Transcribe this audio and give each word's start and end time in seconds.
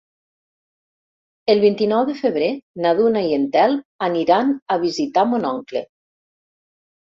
El 1.53 1.61
vint-i-nou 1.63 2.05
de 2.07 2.15
febrer 2.21 2.47
na 2.87 2.95
Duna 3.01 3.23
i 3.29 3.37
en 3.39 3.47
Telm 3.59 3.79
aniran 4.09 4.51
a 4.75 4.81
visitar 4.89 5.29
mon 5.37 5.49
oncle. 5.55 5.87